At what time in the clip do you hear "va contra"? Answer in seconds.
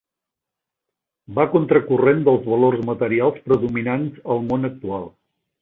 1.35-1.83